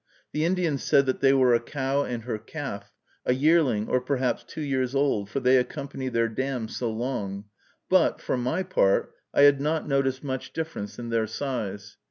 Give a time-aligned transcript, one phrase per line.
[0.31, 2.91] The Indian said that they were a cow and her calf,
[3.23, 7.45] a yearling, or perhaps two years old, for they accompany their dams so long;
[7.87, 11.97] but, for my part, I had not noticed much difference in their size.